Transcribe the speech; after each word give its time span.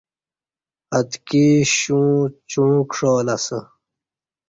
آتکی 0.97 1.45
شوں 1.77 2.13
چوݩع 2.49 2.81
کݜالہ 2.91 3.35
اسہ 3.41 3.59